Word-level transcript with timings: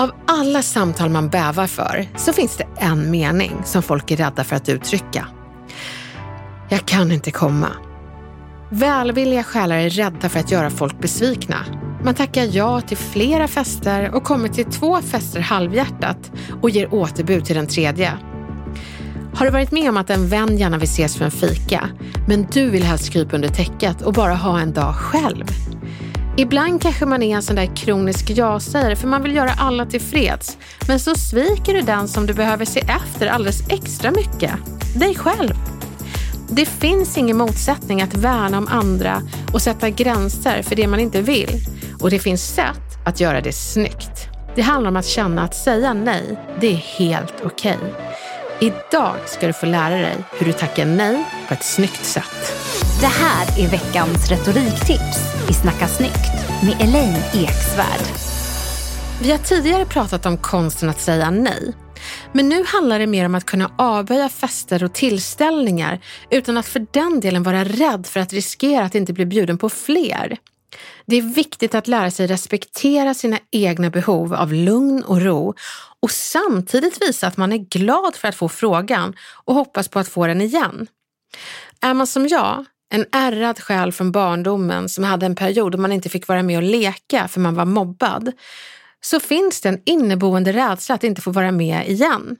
Av 0.00 0.12
alla 0.26 0.62
samtal 0.62 1.10
man 1.10 1.28
bävar 1.28 1.66
för 1.66 2.06
så 2.16 2.32
finns 2.32 2.56
det 2.56 2.66
en 2.78 3.10
mening 3.10 3.52
som 3.64 3.82
folk 3.82 4.10
är 4.10 4.16
rädda 4.16 4.44
för 4.44 4.56
att 4.56 4.68
uttrycka. 4.68 5.26
Jag 6.68 6.86
kan 6.86 7.12
inte 7.12 7.30
komma. 7.30 7.68
Välvilliga 8.70 9.42
själar 9.42 9.76
är 9.76 9.90
rädda 9.90 10.28
för 10.28 10.40
att 10.40 10.50
göra 10.50 10.70
folk 10.70 11.00
besvikna. 11.00 11.56
Man 12.04 12.14
tackar 12.14 12.48
ja 12.52 12.80
till 12.80 12.96
flera 12.96 13.48
fester 13.48 14.14
och 14.14 14.24
kommer 14.24 14.48
till 14.48 14.64
två 14.64 15.02
fester 15.02 15.40
halvhjärtat 15.40 16.32
och 16.62 16.70
ger 16.70 16.94
återbud 16.94 17.44
till 17.44 17.56
den 17.56 17.66
tredje. 17.66 18.12
Har 19.34 19.46
du 19.46 19.52
varit 19.52 19.72
med 19.72 19.88
om 19.88 19.96
att 19.96 20.10
en 20.10 20.28
vän 20.28 20.58
gärna 20.58 20.78
vill 20.78 20.88
ses 20.88 21.16
för 21.16 21.24
en 21.24 21.30
fika, 21.30 21.88
men 22.28 22.46
du 22.52 22.70
vill 22.70 22.82
helst 22.82 23.12
krypa 23.12 23.36
under 23.36 23.48
täcket 23.48 24.02
och 24.02 24.12
bara 24.12 24.34
ha 24.34 24.60
en 24.60 24.72
dag 24.72 24.94
själv? 24.94 25.44
Ibland 26.40 26.82
kanske 26.82 27.06
man 27.06 27.22
är 27.22 27.36
en 27.36 27.42
sån 27.42 27.56
där 27.56 27.76
kronisk 27.76 28.30
ja-sägare 28.30 28.96
för 28.96 29.08
man 29.08 29.22
vill 29.22 29.34
göra 29.34 29.50
alla 29.58 29.86
till 29.86 30.00
freds. 30.00 30.58
Men 30.88 31.00
så 31.00 31.14
sviker 31.14 31.74
du 31.74 31.80
den 31.80 32.08
som 32.08 32.26
du 32.26 32.34
behöver 32.34 32.64
se 32.64 32.80
efter 32.80 33.26
alldeles 33.26 33.68
extra 33.68 34.10
mycket. 34.10 34.50
Dig 34.96 35.14
själv. 35.14 35.54
Det 36.48 36.66
finns 36.66 37.18
ingen 37.18 37.36
motsättning 37.36 38.02
att 38.02 38.14
värna 38.14 38.58
om 38.58 38.68
andra 38.68 39.22
och 39.52 39.62
sätta 39.62 39.90
gränser 39.90 40.62
för 40.62 40.76
det 40.76 40.86
man 40.86 41.00
inte 41.00 41.20
vill. 41.20 41.50
Och 42.00 42.10
det 42.10 42.18
finns 42.18 42.54
sätt 42.54 43.06
att 43.06 43.20
göra 43.20 43.40
det 43.40 43.52
snyggt. 43.52 44.28
Det 44.56 44.62
handlar 44.62 44.90
om 44.90 44.96
att 44.96 45.06
känna 45.06 45.42
att 45.42 45.54
säga 45.54 45.92
nej, 45.92 46.38
det 46.60 46.66
är 46.66 46.98
helt 46.98 47.34
okej. 47.44 47.78
Idag 48.60 49.16
ska 49.26 49.46
du 49.46 49.52
få 49.52 49.66
lära 49.66 49.94
dig 49.94 50.16
hur 50.38 50.46
du 50.46 50.52
tackar 50.52 50.86
nej 50.86 51.24
på 51.48 51.54
ett 51.54 51.64
snyggt 51.64 52.04
sätt. 52.04 52.69
Det 53.00 53.06
här 53.06 53.58
är 53.58 53.68
veckans 53.68 54.30
retoriktips 54.30 55.50
i 55.50 55.52
Snacka 55.52 55.88
snyggt 55.88 56.62
med 56.64 56.88
Elaine 56.88 57.22
Eksvärd. 57.34 58.16
Vi 59.22 59.30
har 59.30 59.38
tidigare 59.38 59.86
pratat 59.86 60.26
om 60.26 60.36
konsten 60.36 60.88
att 60.88 61.00
säga 61.00 61.30
nej. 61.30 61.74
Men 62.32 62.48
nu 62.48 62.64
handlar 62.66 62.98
det 62.98 63.06
mer 63.06 63.26
om 63.26 63.34
att 63.34 63.44
kunna 63.44 63.70
avböja 63.78 64.28
fester 64.28 64.84
och 64.84 64.92
tillställningar 64.92 66.00
utan 66.30 66.56
att 66.56 66.66
för 66.66 66.86
den 66.90 67.20
delen 67.20 67.42
vara 67.42 67.64
rädd 67.64 68.06
för 68.06 68.20
att 68.20 68.32
riskera 68.32 68.84
att 68.84 68.94
inte 68.94 69.12
bli 69.12 69.26
bjuden 69.26 69.58
på 69.58 69.68
fler. 69.68 70.36
Det 71.06 71.16
är 71.16 71.22
viktigt 71.22 71.74
att 71.74 71.88
lära 71.88 72.10
sig 72.10 72.26
respektera 72.26 73.14
sina 73.14 73.38
egna 73.50 73.90
behov 73.90 74.34
av 74.34 74.52
lugn 74.52 75.02
och 75.02 75.22
ro 75.22 75.54
och 76.00 76.10
samtidigt 76.10 77.02
visa 77.02 77.26
att 77.26 77.36
man 77.36 77.52
är 77.52 77.58
glad 77.58 78.16
för 78.16 78.28
att 78.28 78.36
få 78.36 78.48
frågan 78.48 79.14
och 79.44 79.54
hoppas 79.54 79.88
på 79.88 79.98
att 79.98 80.08
få 80.08 80.26
den 80.26 80.40
igen. 80.40 80.86
Är 81.80 81.94
man 81.94 82.06
som 82.06 82.28
jag, 82.28 82.66
en 82.90 83.06
ärrad 83.12 83.60
själ 83.60 83.92
från 83.92 84.12
barndomen 84.12 84.88
som 84.88 85.04
hade 85.04 85.26
en 85.26 85.34
period 85.34 85.72
då 85.72 85.78
man 85.78 85.92
inte 85.92 86.08
fick 86.08 86.28
vara 86.28 86.42
med 86.42 86.56
och 86.56 86.62
leka 86.62 87.28
för 87.28 87.40
man 87.40 87.54
var 87.54 87.64
mobbad, 87.64 88.32
så 89.00 89.20
finns 89.20 89.60
det 89.60 89.68
en 89.68 89.82
inneboende 89.86 90.52
rädsla 90.52 90.94
att 90.94 91.04
inte 91.04 91.22
få 91.22 91.30
vara 91.30 91.52
med 91.52 91.88
igen. 91.88 92.36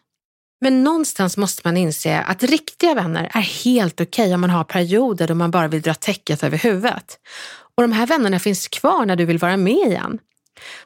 Men 0.60 0.84
någonstans 0.84 1.36
måste 1.36 1.62
man 1.64 1.76
inse 1.76 2.20
att 2.20 2.42
riktiga 2.42 2.94
vänner 2.94 3.30
är 3.34 3.64
helt 3.64 4.00
okej 4.00 4.22
okay 4.22 4.34
om 4.34 4.40
man 4.40 4.50
har 4.50 4.64
perioder 4.64 5.28
då 5.28 5.34
man 5.34 5.50
bara 5.50 5.68
vill 5.68 5.82
dra 5.82 5.94
täcket 5.94 6.44
över 6.44 6.58
huvudet. 6.58 7.18
Och 7.76 7.82
de 7.82 7.92
här 7.92 8.06
vännerna 8.06 8.38
finns 8.38 8.68
kvar 8.68 9.06
när 9.06 9.16
du 9.16 9.24
vill 9.24 9.38
vara 9.38 9.56
med 9.56 9.86
igen. 9.86 10.18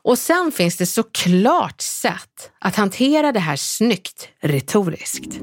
Och 0.03 0.19
sen 0.19 0.53
finns 0.53 0.77
det 0.77 0.87
såklart 0.87 1.81
sätt 1.81 2.51
att 2.61 2.77
hantera 2.77 3.33
det 3.33 3.41
här 3.41 3.57
snyggt 3.57 4.29
retoriskt. 4.41 5.41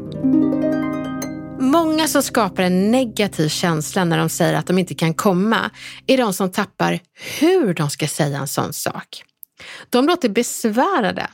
Många 1.72 2.08
som 2.08 2.24
skapar 2.24 2.64
en 2.64 2.92
negativ 2.92 3.50
känsla 3.50 4.04
när 4.04 4.18
de 4.18 4.30
säger 4.30 4.54
att 4.54 4.68
de 4.68 4.78
inte 4.78 4.96
kan 4.96 5.14
komma 5.14 5.72
är 6.08 6.18
de 6.18 6.34
som 6.34 6.52
tappar 6.52 7.00
hur 7.40 7.74
de 7.74 7.90
ska 7.90 8.08
säga 8.08 8.40
en 8.40 8.48
sån 8.48 8.74
sak. 8.74 9.24
De 9.90 10.08
låter 10.08 10.30
besvärade. 10.30 11.28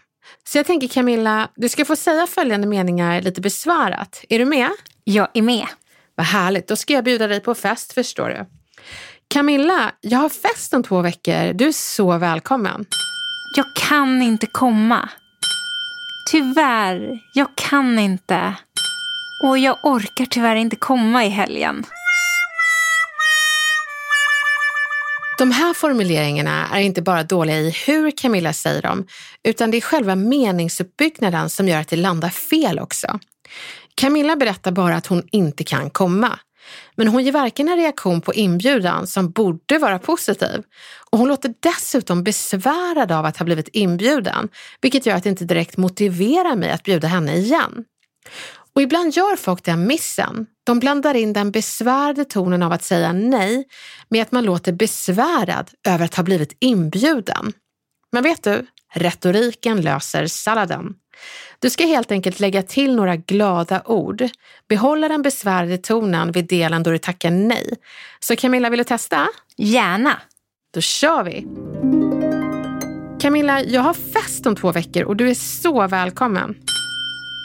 Så 0.50 0.58
jag 0.58 0.66
tänker 0.66 0.88
Camilla, 0.88 1.50
du 1.56 1.70
ska 1.70 1.86
få 1.86 1.96
säga 1.96 2.28
följande 2.28 2.68
meningar 2.68 3.22
lite 3.22 3.42
besvärat. 3.42 4.26
Är 4.30 4.40
du 4.40 4.46
med? 4.46 4.70
Jag 5.04 5.28
är 5.34 5.42
med. 5.42 5.68
Vad 6.16 6.26
härligt, 6.26 6.68
då 6.68 6.76
ska 6.76 6.94
jag 6.94 7.04
bjuda 7.04 7.28
dig 7.28 7.40
på 7.40 7.56
fest 7.56 7.94
förstår 7.94 8.30
du. 8.30 8.46
Camilla, 9.28 9.92
jag 10.02 10.20
har 10.20 10.30
fest 10.30 10.74
om 10.74 10.84
två 10.84 11.02
veckor. 11.02 11.54
Du 11.54 11.68
är 11.68 11.72
så 11.72 12.18
välkommen. 12.18 12.86
Jag 13.56 13.66
kan 13.90 14.22
inte 14.22 14.48
komma. 14.48 15.10
Tyvärr, 16.32 17.20
jag 17.34 17.48
kan 17.56 18.00
inte. 18.00 18.54
Och 19.44 19.58
jag 19.58 19.78
orkar 19.84 20.26
tyvärr 20.26 20.56
inte 20.56 20.76
komma 20.76 21.26
i 21.26 21.30
helgen. 21.30 21.86
De 25.38 25.52
här 25.52 25.74
formuleringarna 25.74 26.68
är 26.74 26.80
inte 26.80 27.02
bara 27.02 27.24
dåliga 27.24 27.58
i 27.58 27.70
hur 27.70 28.12
Camilla 28.12 28.54
säger 28.54 28.82
dem, 28.82 29.08
utan 29.44 29.72
det 29.72 29.78
är 29.78 29.82
själva 29.82 30.16
meningsuppbyggnaden 30.16 31.50
som 31.50 31.68
gör 31.68 31.80
att 31.80 31.88
det 31.88 31.96
landar 31.96 32.30
fel 32.30 32.80
också. 32.80 33.20
Camilla 33.96 34.36
berättar 34.36 34.72
bara 34.72 34.96
att 34.96 35.08
hon 35.08 35.24
inte 35.32 35.64
kan 35.64 35.90
komma. 35.90 36.40
Men 36.96 37.08
hon 37.08 37.24
ger 37.24 37.32
varken 37.32 37.70
en 37.70 37.78
reaktion 37.78 38.22
på 38.22 38.34
inbjudan 38.34 39.08
som 39.08 39.32
borde 39.32 39.78
vara 39.78 40.00
positiv 40.00 40.64
och 41.10 41.20
hon 41.20 41.28
låter 41.28 41.54
dessutom 41.60 42.24
besvärad 42.24 43.12
av 43.12 43.26
att 43.26 43.38
ha 43.38 43.46
blivit 43.46 43.68
inbjuden, 43.68 44.50
vilket 44.82 45.06
gör 45.06 45.16
att 45.16 45.24
det 45.24 45.30
inte 45.30 45.46
direkt 45.46 45.78
motiverar 45.78 46.56
mig 46.56 46.72
att 46.72 46.84
bjuda 46.84 47.08
henne 47.08 47.36
igen. 47.36 47.86
Och 48.78 48.82
ibland 48.82 49.14
gör 49.14 49.36
folk 49.36 49.64
den 49.64 49.88
missen. 49.88 50.46
De 50.64 50.80
blandar 50.80 51.14
in 51.14 51.34
den 51.34 51.52
besvärade 51.52 52.26
tonen 52.26 52.64
av 52.64 52.72
att 52.72 52.84
säga 52.84 53.14
nej 53.14 53.68
med 54.10 54.22
att 54.22 54.32
man 54.32 54.44
låter 54.44 54.72
besvärad 54.72 55.72
över 55.88 56.06
att 56.06 56.16
ha 56.16 56.24
blivit 56.24 56.58
inbjuden. 56.60 57.54
Men 58.12 58.24
vet 58.24 58.44
du, 58.44 58.66
retoriken 58.94 59.82
löser 59.82 60.28
salladen. 60.28 60.94
Du 61.60 61.70
ska 61.70 61.86
helt 61.86 62.12
enkelt 62.12 62.40
lägga 62.40 62.64
till 62.64 62.96
några 62.96 63.16
glada 63.16 63.82
ord. 63.86 64.24
Behålla 64.70 65.08
den 65.08 65.22
besvärade 65.22 65.78
tonen 65.78 66.32
vid 66.32 66.48
delen 66.48 66.84
då 66.84 66.92
du 66.92 66.98
tackar 66.98 67.32
nej. 67.32 67.74
Så 68.20 68.36
Camilla, 68.36 68.70
vill 68.70 68.78
du 68.78 68.84
testa? 68.84 69.28
Gärna. 69.56 70.22
Då 70.74 70.82
kör 70.82 71.24
vi! 71.24 71.48
Camilla, 73.22 73.64
jag 73.64 73.82
har 73.82 73.94
fest 73.94 74.46
om 74.46 74.56
två 74.56 74.72
veckor 74.72 75.04
och 75.04 75.16
du 75.16 75.30
är 75.30 75.34
så 75.34 75.88
välkommen. 75.88 76.56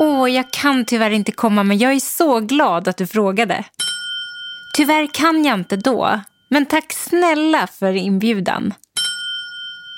Åh, 0.04 0.30
jag 0.30 0.50
kan 0.50 0.84
tyvärr 0.84 1.10
inte 1.10 1.32
komma 1.32 1.62
men 1.62 1.78
jag 1.78 1.92
är 1.92 2.00
så 2.00 2.40
glad 2.40 2.88
att 2.88 2.96
du 2.96 3.06
frågade. 3.06 3.64
Tyvärr 4.76 5.08
kan 5.14 5.44
jag 5.44 5.58
inte 5.58 5.76
då, 5.76 6.20
men 6.48 6.66
tack 6.66 6.92
snälla 6.92 7.66
för 7.66 7.92
inbjudan. 7.92 8.74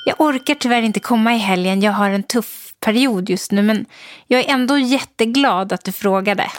Jag 0.06 0.20
orkar 0.20 0.54
tyvärr 0.54 0.82
inte 0.82 1.00
komma 1.00 1.34
i 1.34 1.38
helgen, 1.38 1.82
jag 1.82 1.92
har 1.92 2.10
en 2.10 2.22
tuff 2.22 2.72
period 2.80 3.30
just 3.30 3.52
nu 3.52 3.62
men 3.62 3.86
jag 4.26 4.40
är 4.40 4.48
ändå 4.48 4.78
jätteglad 4.78 5.72
att 5.72 5.84
du 5.84 5.92
frågade. 5.92 6.50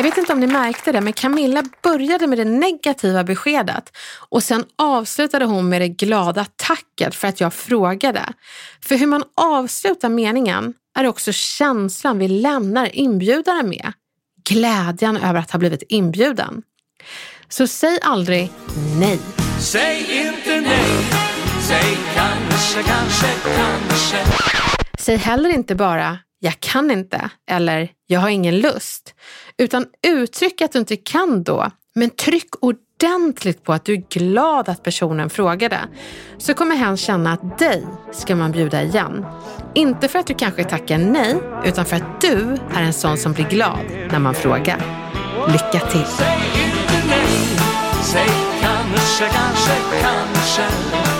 Jag 0.00 0.04
vet 0.04 0.18
inte 0.18 0.32
om 0.32 0.40
ni 0.40 0.46
märkte 0.46 0.92
det, 0.92 1.00
men 1.00 1.12
Camilla 1.12 1.64
började 1.82 2.26
med 2.26 2.38
det 2.38 2.44
negativa 2.44 3.24
beskedet 3.24 3.96
och 4.28 4.42
sen 4.42 4.64
avslutade 4.78 5.44
hon 5.44 5.68
med 5.68 5.80
det 5.80 5.88
glada 5.88 6.46
tacket 6.56 7.14
för 7.14 7.28
att 7.28 7.40
jag 7.40 7.54
frågade. 7.54 8.32
För 8.82 8.96
hur 8.96 9.06
man 9.06 9.24
avslutar 9.36 10.08
meningen 10.08 10.74
är 10.98 11.06
också 11.06 11.32
känslan 11.32 12.18
vi 12.18 12.28
lämnar 12.28 12.96
inbjudaren 12.96 13.68
med. 13.68 13.92
glädjen 14.48 15.16
över 15.16 15.40
att 15.40 15.50
ha 15.50 15.58
blivit 15.58 15.82
inbjuden. 15.88 16.62
Så 17.48 17.66
säg 17.66 17.98
aldrig 18.02 18.52
nej. 19.00 19.18
Säg 19.60 20.26
inte 20.26 20.60
nej, 20.60 21.04
säg 21.68 21.98
kanske, 22.14 22.82
kanske, 22.82 23.26
kanske. 23.56 24.16
Säg 24.98 25.16
heller 25.16 25.50
inte 25.50 25.74
bara 25.74 26.18
jag 26.40 26.60
kan 26.60 26.90
inte 26.90 27.30
eller 27.50 27.90
jag 28.06 28.20
har 28.20 28.28
ingen 28.28 28.58
lust. 28.58 29.14
Utan 29.58 29.86
uttryck 30.06 30.60
att 30.60 30.72
du 30.72 30.78
inte 30.78 30.96
kan 30.96 31.42
då, 31.42 31.70
men 31.94 32.10
tryck 32.10 32.48
ordentligt 32.60 33.64
på 33.64 33.72
att 33.72 33.84
du 33.84 33.92
är 33.92 34.02
glad 34.10 34.68
att 34.68 34.82
personen 34.82 35.30
frågade. 35.30 35.78
Så 36.38 36.54
kommer 36.54 36.76
hen 36.76 36.96
känna 36.96 37.32
att 37.32 37.58
dig 37.58 37.86
ska 38.12 38.36
man 38.36 38.52
bjuda 38.52 38.82
igen. 38.82 39.26
Inte 39.74 40.08
för 40.08 40.18
att 40.18 40.26
du 40.26 40.34
kanske 40.34 40.64
tackar 40.64 40.98
nej, 40.98 41.36
utan 41.64 41.84
för 41.84 41.96
att 41.96 42.20
du 42.20 42.58
är 42.74 42.82
en 42.82 42.92
sån 42.92 43.18
som 43.18 43.32
blir 43.32 43.48
glad 43.48 43.84
när 44.10 44.18
man 44.18 44.34
frågar. 44.34 44.82
Lycka 45.48 45.86
till! 45.86 46.04
Säg 46.04 46.34
inte 46.64 47.06
nej, 47.08 47.28
säg 48.02 48.28
kanske, 48.60 49.28
kanske, 49.28 49.72
kanske. 50.02 51.19